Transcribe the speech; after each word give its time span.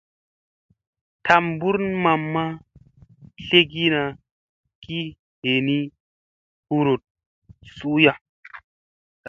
Tambur 1.25 1.75
mamma 2.03 2.43
tlegina 3.45 4.03
ki 4.81 4.97
henii 5.43 5.83
huruɗ 6.67 7.01
suuya. 7.75 8.13